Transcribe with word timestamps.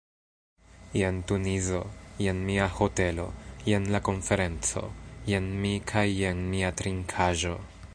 Jen 0.99 1.17
Tunizo, 1.31 1.81
jen 2.27 2.39
mia 2.47 2.65
hotelo, 2.79 3.27
jen 3.69 3.87
la 3.97 4.03
konferenco, 4.09 4.87
jen 5.33 5.55
mi 5.67 5.79
kaj 5.93 6.09
jen 6.23 6.47
mia 6.57 6.75
trinkaĵo. 6.83 7.59